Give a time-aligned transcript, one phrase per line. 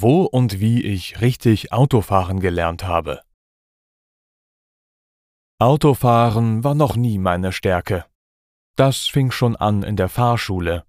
[0.00, 3.20] wo und wie ich richtig Autofahren gelernt habe.
[5.60, 8.04] Autofahren war noch nie meine Stärke.
[8.76, 10.84] Das fing schon an in der Fahrschule.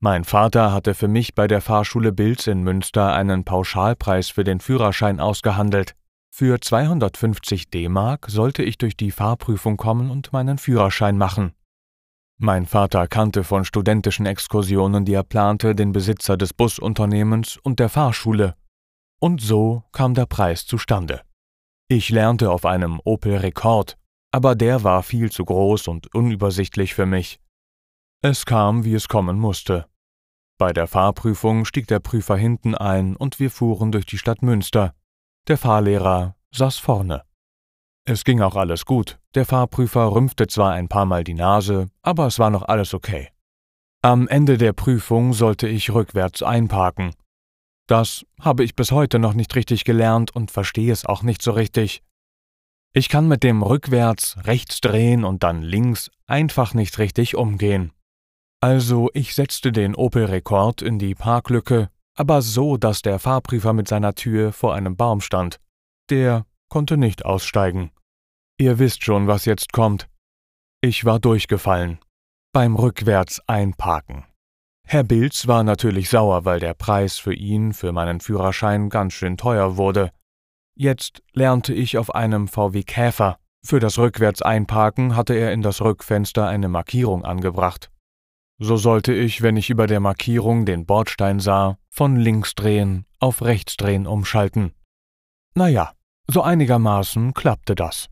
[0.00, 4.60] Mein Vater hatte für mich bei der Fahrschule Bilz in Münster einen Pauschalpreis für den
[4.60, 5.96] Führerschein ausgehandelt.
[6.30, 11.55] Für 250 D-Mark sollte ich durch die Fahrprüfung kommen und meinen Führerschein machen.
[12.38, 17.88] Mein Vater kannte von studentischen Exkursionen, die er plante, den Besitzer des Busunternehmens und der
[17.88, 18.54] Fahrschule.
[19.18, 21.22] Und so kam der Preis zustande.
[21.88, 23.96] Ich lernte auf einem Opel Rekord,
[24.32, 27.40] aber der war viel zu groß und unübersichtlich für mich.
[28.22, 29.86] Es kam, wie es kommen musste.
[30.58, 34.94] Bei der Fahrprüfung stieg der Prüfer hinten ein und wir fuhren durch die Stadt Münster.
[35.48, 37.25] Der Fahrlehrer saß vorne.
[38.08, 39.18] Es ging auch alles gut.
[39.34, 43.30] Der Fahrprüfer rümpfte zwar ein paar Mal die Nase, aber es war noch alles okay.
[44.00, 47.14] Am Ende der Prüfung sollte ich rückwärts einparken.
[47.88, 51.50] Das habe ich bis heute noch nicht richtig gelernt und verstehe es auch nicht so
[51.50, 52.04] richtig.
[52.92, 57.92] Ich kann mit dem rückwärts rechts drehen und dann links einfach nicht richtig umgehen.
[58.60, 63.88] Also ich setzte den Opel Rekord in die Parklücke, aber so, dass der Fahrprüfer mit
[63.88, 65.60] seiner Tür vor einem Baum stand.
[66.08, 67.90] Der konnte nicht aussteigen.
[68.58, 70.08] Ihr wisst schon, was jetzt kommt.
[70.80, 71.98] Ich war durchgefallen.
[72.52, 74.24] Beim Rückwärts einparken.
[74.86, 79.36] Herr Bilz war natürlich sauer, weil der Preis für ihn, für meinen Führerschein, ganz schön
[79.36, 80.12] teuer wurde.
[80.74, 83.38] Jetzt lernte ich auf einem VW Käfer.
[83.64, 87.90] Für das Rückwärts einparken hatte er in das Rückfenster eine Markierung angebracht.
[88.58, 93.42] So sollte ich, wenn ich über der Markierung den Bordstein sah, von links drehen auf
[93.42, 94.72] rechts drehen umschalten.
[95.54, 95.92] Naja,
[96.28, 98.08] so einigermaßen klappte das.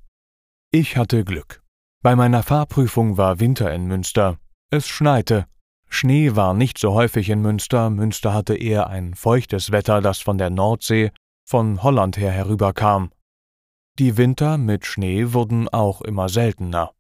[0.71, 1.63] Ich hatte Glück.
[2.03, 4.39] Bei meiner Fahrprüfung war Winter in Münster.
[4.71, 5.47] Es schneite.
[5.89, 7.91] Schnee war nicht so häufig in Münster.
[7.91, 11.13] Münster hatte eher ein feuchtes Wetter, das von der Nordsee,
[11.49, 13.11] von Holland her herüberkam.
[13.99, 16.93] Die Winter mit Schnee wurden auch immer seltener.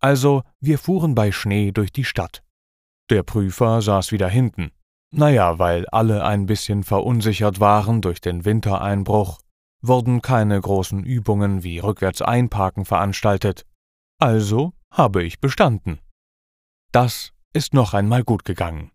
[0.00, 2.42] Also, wir fuhren bei Schnee durch die Stadt.
[3.10, 4.70] Der Prüfer saß wieder hinten.
[5.12, 9.40] Naja, weil alle ein bisschen verunsichert waren durch den Wintereinbruch
[9.82, 13.66] wurden keine großen Übungen wie rückwärts einparken veranstaltet.
[14.18, 15.98] Also habe ich bestanden.
[16.92, 18.90] Das ist noch einmal gut gegangen.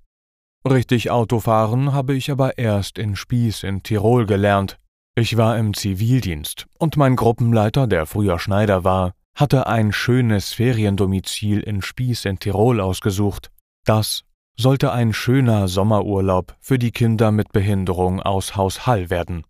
[0.67, 4.79] Richtig Autofahren habe ich aber erst in Spieß in Tirol gelernt.
[5.15, 11.59] Ich war im Zivildienst und mein Gruppenleiter, der früher Schneider war, hatte ein schönes Feriendomizil
[11.59, 13.51] in Spieß in Tirol ausgesucht.
[13.85, 14.23] Das
[14.57, 19.45] sollte ein schöner Sommerurlaub für die Kinder mit Behinderung aus Haus Hall werden.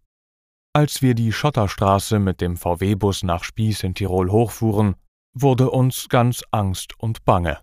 [0.76, 4.96] Als wir die Schotterstraße mit dem VW-Bus nach Spieß in Tirol hochfuhren,
[5.34, 7.60] wurde uns ganz Angst und Bange.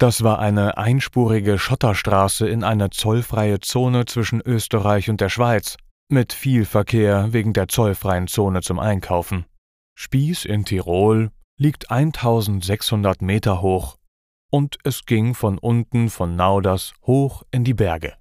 [0.00, 5.76] Das war eine einspurige Schotterstraße in eine zollfreie Zone zwischen Österreich und der Schweiz,
[6.08, 9.44] mit viel Verkehr wegen der zollfreien Zone zum Einkaufen.
[9.96, 13.94] Spieß in Tirol liegt 1600 Meter hoch
[14.50, 18.14] und es ging von unten von Nauders hoch in die Berge,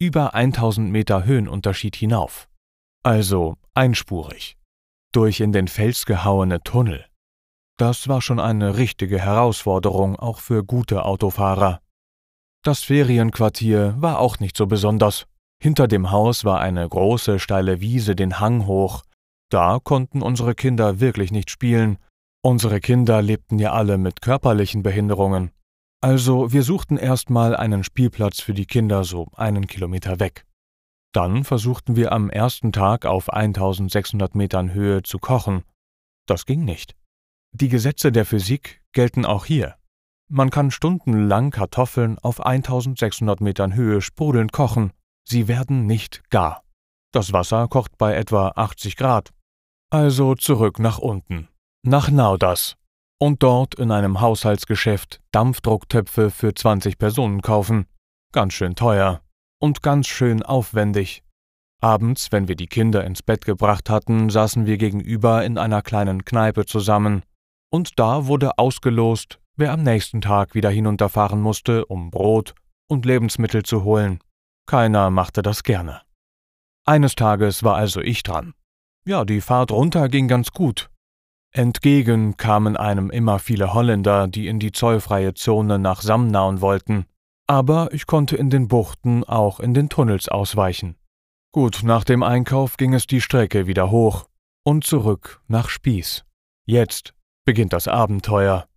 [0.00, 2.49] über 1000 Meter Höhenunterschied hinauf.
[3.02, 4.58] Also einspurig,
[5.12, 7.06] durch in den Fels gehauene Tunnel.
[7.78, 11.80] Das war schon eine richtige Herausforderung auch für gute Autofahrer.
[12.62, 15.24] Das Ferienquartier war auch nicht so besonders.
[15.62, 19.02] Hinter dem Haus war eine große steile Wiese den Hang hoch.
[19.50, 21.96] Da konnten unsere Kinder wirklich nicht spielen.
[22.42, 25.52] Unsere Kinder lebten ja alle mit körperlichen Behinderungen.
[26.02, 30.44] Also wir suchten erstmal einen Spielplatz für die Kinder so einen Kilometer weg.
[31.12, 35.64] Dann versuchten wir am ersten Tag auf 1600 Metern Höhe zu kochen.
[36.26, 36.94] Das ging nicht.
[37.52, 39.74] Die Gesetze der Physik gelten auch hier.
[40.28, 44.92] Man kann stundenlang Kartoffeln auf 1600 Metern Höhe sprudelnd kochen.
[45.24, 46.62] Sie werden nicht gar.
[47.12, 49.30] Das Wasser kocht bei etwa 80 Grad.
[49.90, 51.48] Also zurück nach unten.
[51.82, 52.76] Nach Nauders.
[53.18, 57.86] Und dort in einem Haushaltsgeschäft Dampfdrucktöpfe für 20 Personen kaufen.
[58.32, 59.20] Ganz schön teuer
[59.60, 61.22] und ganz schön aufwendig.
[61.80, 66.24] Abends, wenn wir die Kinder ins Bett gebracht hatten, saßen wir gegenüber in einer kleinen
[66.24, 67.22] Kneipe zusammen,
[67.72, 72.54] und da wurde ausgelost, wer am nächsten Tag wieder hinunterfahren musste, um Brot
[72.88, 74.18] und Lebensmittel zu holen.
[74.66, 76.02] Keiner machte das gerne.
[76.84, 78.54] Eines Tages war also ich dran.
[79.06, 80.90] ja, die Fahrt runter ging ganz gut.
[81.52, 87.06] Entgegen kamen einem immer viele Holländer, die in die zollfreie Zone nach Samnaun wollten,
[87.50, 90.94] aber ich konnte in den Buchten auch in den Tunnels ausweichen.
[91.52, 94.28] Gut, nach dem Einkauf ging es die Strecke wieder hoch
[94.62, 96.24] und zurück nach Spieß.
[96.64, 97.12] Jetzt
[97.44, 98.68] beginnt das Abenteuer.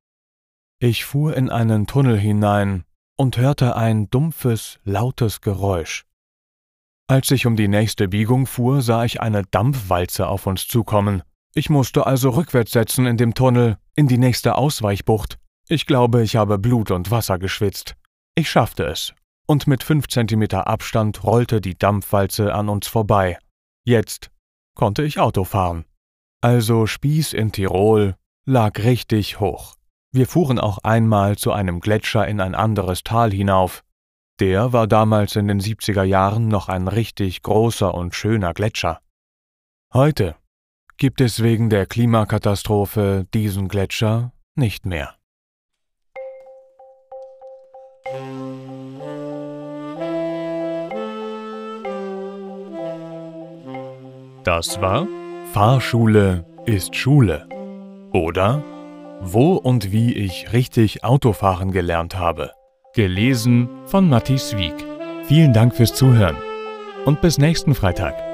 [0.79, 2.83] Ich fuhr in einen Tunnel hinein
[3.15, 6.07] und hörte ein dumpfes, lautes Geräusch.
[7.05, 11.21] Als ich um die nächste Biegung fuhr, sah ich eine Dampfwalze auf uns zukommen.
[11.53, 15.37] Ich musste also rückwärts setzen in dem Tunnel, in die nächste Ausweichbucht.
[15.69, 17.95] Ich glaube, ich habe Blut und Wasser geschwitzt.
[18.35, 19.13] Ich schaffte es,
[19.45, 23.37] und mit fünf Zentimeter Abstand rollte die Dampfwalze an uns vorbei.
[23.85, 24.31] Jetzt
[24.75, 25.85] konnte ich Auto fahren.
[26.41, 28.15] Also Spieß in Tirol
[28.45, 29.75] lag richtig hoch.
[30.11, 33.83] Wir fuhren auch einmal zu einem Gletscher in ein anderes Tal hinauf.
[34.39, 38.99] Der war damals in den 70er Jahren noch ein richtig großer und schöner Gletscher.
[39.93, 40.35] Heute
[40.97, 45.15] gibt es wegen der Klimakatastrophe diesen Gletscher nicht mehr.
[54.43, 55.07] Das war
[55.53, 57.47] Fahrschule ist Schule.
[58.11, 58.61] Oder
[59.21, 62.51] Wo und wie ich richtig Autofahren gelernt habe.
[62.93, 64.85] Gelesen von Matthias Wieck.
[65.23, 66.35] Vielen Dank fürs Zuhören
[67.05, 68.32] und bis nächsten Freitag.